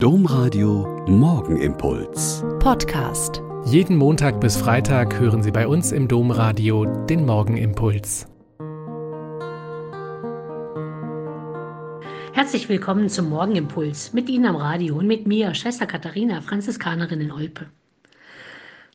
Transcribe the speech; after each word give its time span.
Domradio 0.00 1.04
Morgenimpuls. 1.08 2.44
Podcast. 2.60 3.42
Jeden 3.64 3.96
Montag 3.96 4.40
bis 4.40 4.56
Freitag 4.56 5.18
hören 5.18 5.42
Sie 5.42 5.50
bei 5.50 5.66
uns 5.66 5.90
im 5.90 6.06
Domradio 6.06 6.84
den 6.84 7.26
Morgenimpuls. 7.26 8.28
Herzlich 12.32 12.68
willkommen 12.68 13.08
zum 13.08 13.28
Morgenimpuls 13.28 14.12
mit 14.12 14.28
Ihnen 14.28 14.46
am 14.46 14.54
Radio 14.54 14.96
und 14.96 15.08
mit 15.08 15.26
mir, 15.26 15.52
Schwester 15.56 15.86
Katharina, 15.86 16.42
Franziskanerin 16.42 17.20
in 17.20 17.32
Olpe. 17.32 17.66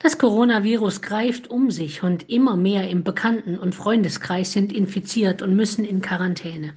Das 0.00 0.18
Coronavirus 0.18 1.00
greift 1.00 1.48
um 1.48 1.70
sich 1.70 2.02
und 2.02 2.28
immer 2.28 2.58
mehr 2.58 2.90
im 2.90 3.04
Bekannten- 3.04 3.58
und 3.58 3.74
Freundeskreis 3.74 4.52
sind 4.52 4.70
infiziert 4.70 5.40
und 5.40 5.56
müssen 5.56 5.86
in 5.86 6.02
Quarantäne. 6.02 6.74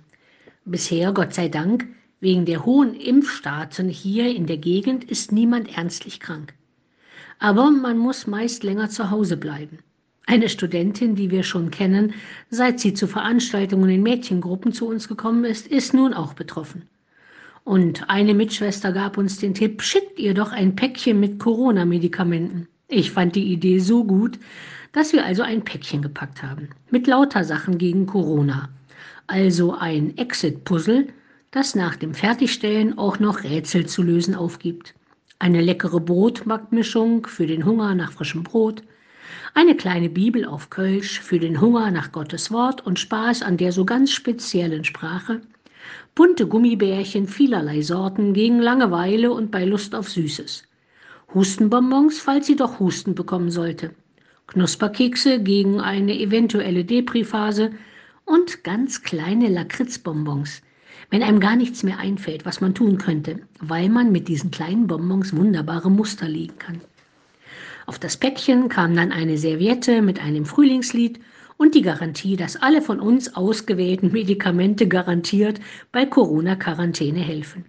Bisher, 0.63 1.11
Gott 1.11 1.33
sei 1.33 1.49
Dank, 1.49 1.87
Wegen 2.23 2.45
der 2.45 2.65
hohen 2.65 2.93
Impfstaten 2.93 3.89
hier 3.89 4.33
in 4.33 4.45
der 4.45 4.55
Gegend 4.55 5.03
ist 5.03 5.33
niemand 5.33 5.75
ernstlich 5.75 6.21
krank. 6.21 6.53
Aber 7.37 7.69
man 7.69 7.97
muss 7.97 8.27
meist 8.27 8.63
länger 8.63 8.89
zu 8.89 9.11
Hause 9.11 9.35
bleiben. 9.35 9.79
Eine 10.25 10.47
Studentin, 10.47 11.15
die 11.15 11.31
wir 11.31 11.43
schon 11.43 11.69
kennen, 11.69 12.13
seit 12.49 12.79
sie 12.79 12.93
zu 12.93 13.07
Veranstaltungen 13.07 13.89
in 13.89 14.03
Mädchengruppen 14.03 14.71
zu 14.71 14.87
uns 14.87 15.09
gekommen 15.09 15.43
ist, 15.43 15.67
ist 15.67 15.93
nun 15.93 16.13
auch 16.13 16.33
betroffen. 16.33 16.83
Und 17.65 18.09
eine 18.09 18.33
Mitschwester 18.33 18.93
gab 18.93 19.17
uns 19.17 19.39
den 19.39 19.53
Tipp, 19.53 19.81
schickt 19.81 20.17
ihr 20.17 20.33
doch 20.33 20.53
ein 20.53 20.77
Päckchen 20.77 21.19
mit 21.19 21.39
Corona-Medikamenten. 21.39 22.69
Ich 22.87 23.11
fand 23.11 23.35
die 23.35 23.51
Idee 23.51 23.79
so 23.79 24.05
gut, 24.05 24.39
dass 24.93 25.11
wir 25.11 25.25
also 25.25 25.41
ein 25.43 25.65
Päckchen 25.65 26.01
gepackt 26.01 26.41
haben. 26.41 26.69
Mit 26.89 27.05
lauter 27.05 27.43
Sachen 27.43 27.77
gegen 27.77 28.05
Corona. 28.05 28.69
Also 29.27 29.73
ein 29.73 30.17
Exit-Puzzle, 30.17 31.09
das 31.53 31.75
nach 31.75 31.95
dem 31.95 32.15
Fertigstellen 32.15 32.97
auch 32.97 33.19
noch 33.19 33.43
Rätsel 33.43 33.85
zu 33.85 34.01
lösen 34.01 34.33
aufgibt. 34.33 34.95
Eine 35.37 35.61
leckere 35.61 35.99
Brotbackmischung 35.99 37.27
für 37.27 37.45
den 37.45 37.63
Hunger 37.63 37.93
nach 37.93 38.11
frischem 38.11 38.41
Brot, 38.41 38.81
eine 39.53 39.75
kleine 39.75 40.09
Bibel 40.09 40.45
auf 40.45 40.71
Kölsch 40.71 41.19
für 41.19 41.37
den 41.37 41.61
Hunger 41.61 41.91
nach 41.91 42.11
Gottes 42.11 42.51
Wort 42.51 42.83
und 42.87 42.97
Spaß 42.97 43.43
an 43.43 43.57
der 43.57 43.71
so 43.71 43.85
ganz 43.85 44.11
speziellen 44.11 44.83
Sprache, 44.83 45.41
bunte 46.15 46.47
Gummibärchen 46.47 47.27
vielerlei 47.27 47.83
Sorten 47.83 48.33
gegen 48.33 48.59
Langeweile 48.59 49.31
und 49.31 49.51
bei 49.51 49.63
Lust 49.63 49.93
auf 49.93 50.09
Süßes, 50.09 50.63
Hustenbonbons, 51.35 52.19
falls 52.19 52.47
sie 52.47 52.55
doch 52.55 52.79
Husten 52.79 53.13
bekommen 53.13 53.51
sollte, 53.51 53.91
Knusperkekse 54.47 55.39
gegen 55.39 55.79
eine 55.79 56.17
eventuelle 56.17 56.83
Depriphase 56.83 57.73
und 58.25 58.63
ganz 58.63 59.03
kleine 59.03 59.49
Lakritzbonbons, 59.49 60.63
wenn 61.09 61.23
einem 61.23 61.39
gar 61.39 61.55
nichts 61.55 61.83
mehr 61.83 61.99
einfällt, 61.99 62.45
was 62.45 62.61
man 62.61 62.73
tun 62.73 62.97
könnte, 62.97 63.39
weil 63.59 63.89
man 63.89 64.11
mit 64.11 64.27
diesen 64.27 64.51
kleinen 64.51 64.87
Bonbons 64.87 65.35
wunderbare 65.35 65.91
Muster 65.91 66.27
legen 66.27 66.57
kann. 66.57 66.81
Auf 67.85 67.99
das 67.99 68.17
Päckchen 68.17 68.69
kam 68.69 68.95
dann 68.95 69.11
eine 69.11 69.37
Serviette 69.37 70.01
mit 70.01 70.21
einem 70.21 70.45
Frühlingslied 70.45 71.19
und 71.57 71.75
die 71.75 71.81
Garantie, 71.81 72.35
dass 72.35 72.55
alle 72.55 72.81
von 72.81 72.99
uns 72.99 73.35
ausgewählten 73.35 74.11
Medikamente 74.11 74.87
garantiert 74.87 75.59
bei 75.91 76.05
Corona-Quarantäne 76.05 77.19
helfen. 77.19 77.65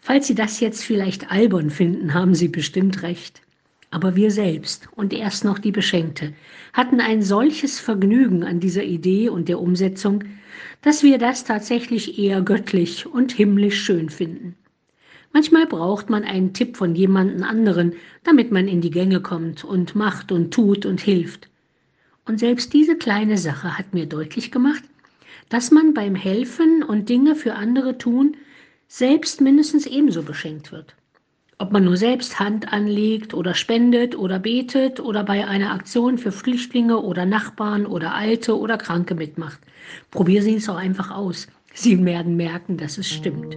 Falls 0.00 0.26
Sie 0.26 0.34
das 0.34 0.60
jetzt 0.60 0.84
vielleicht 0.84 1.30
albern 1.30 1.70
finden, 1.70 2.14
haben 2.14 2.34
Sie 2.34 2.48
bestimmt 2.48 3.02
recht. 3.02 3.42
Aber 3.90 4.16
wir 4.16 4.30
selbst 4.30 4.88
und 4.96 5.12
erst 5.12 5.44
noch 5.44 5.58
die 5.58 5.72
Beschenkte 5.72 6.34
hatten 6.72 7.00
ein 7.00 7.22
solches 7.22 7.80
Vergnügen 7.80 8.44
an 8.44 8.60
dieser 8.60 8.84
Idee 8.84 9.30
und 9.30 9.48
der 9.48 9.60
Umsetzung, 9.60 10.24
dass 10.82 11.02
wir 11.02 11.18
das 11.18 11.44
tatsächlich 11.44 12.18
eher 12.18 12.42
göttlich 12.42 13.06
und 13.06 13.32
himmlisch 13.32 13.82
schön 13.82 14.10
finden. 14.10 14.56
Manchmal 15.32 15.66
braucht 15.66 16.10
man 16.10 16.24
einen 16.24 16.52
Tipp 16.52 16.76
von 16.76 16.94
jemandem 16.94 17.42
anderen, 17.42 17.94
damit 18.24 18.50
man 18.50 18.68
in 18.68 18.80
die 18.80 18.90
Gänge 18.90 19.20
kommt 19.20 19.64
und 19.64 19.94
macht 19.94 20.32
und 20.32 20.52
tut 20.52 20.86
und 20.86 21.00
hilft. 21.00 21.48
Und 22.26 22.38
selbst 22.38 22.72
diese 22.72 22.96
kleine 22.96 23.38
Sache 23.38 23.78
hat 23.78 23.94
mir 23.94 24.06
deutlich 24.06 24.50
gemacht, 24.50 24.82
dass 25.48 25.70
man 25.70 25.94
beim 25.94 26.14
Helfen 26.14 26.82
und 26.82 27.08
Dinge 27.08 27.34
für 27.34 27.54
andere 27.54 27.96
tun 27.96 28.36
selbst 28.86 29.40
mindestens 29.40 29.86
ebenso 29.86 30.22
beschenkt 30.22 30.72
wird. 30.72 30.94
Ob 31.60 31.72
man 31.72 31.84
nur 31.84 31.96
selbst 31.96 32.38
Hand 32.38 32.72
anlegt 32.72 33.34
oder 33.34 33.52
spendet 33.52 34.16
oder 34.16 34.38
betet 34.38 35.00
oder 35.00 35.24
bei 35.24 35.44
einer 35.44 35.72
Aktion 35.72 36.16
für 36.16 36.30
Flüchtlinge 36.30 37.00
oder 37.00 37.26
Nachbarn 37.26 37.84
oder 37.84 38.14
Alte 38.14 38.56
oder 38.56 38.78
Kranke 38.78 39.16
mitmacht. 39.16 39.58
Probieren 40.12 40.44
Sie 40.44 40.54
es 40.54 40.68
auch 40.68 40.76
einfach 40.76 41.10
aus. 41.10 41.48
Sie 41.74 42.04
werden 42.04 42.36
merken, 42.36 42.76
dass 42.76 42.96
es 42.96 43.08
stimmt. 43.08 43.56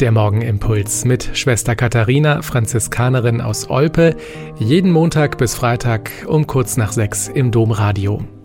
Der 0.00 0.12
Morgenimpuls 0.12 1.04
mit 1.04 1.36
Schwester 1.36 1.74
Katharina, 1.74 2.42
Franziskanerin 2.42 3.40
aus 3.40 3.68
Olpe, 3.68 4.14
jeden 4.56 4.92
Montag 4.92 5.36
bis 5.38 5.56
Freitag 5.56 6.12
um 6.28 6.46
kurz 6.46 6.76
nach 6.76 6.92
sechs 6.92 7.26
im 7.26 7.50
Domradio. 7.50 8.22